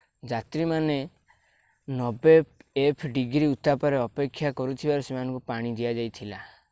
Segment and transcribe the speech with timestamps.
[0.29, 0.95] ଯାତ୍ରୀମାନେ
[1.99, 6.43] 90f-ଡିଗ୍ରୀ ଉତ୍ତାପରେ ଅପେକ୍ଷା କରିଥିବାରୁ ସେମାନଙ୍କୁ ପାଣି ଦିଆଯାଇଥିଲା।